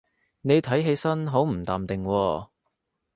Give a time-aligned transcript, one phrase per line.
[0.41, 2.49] 你睇起身好唔淡定喎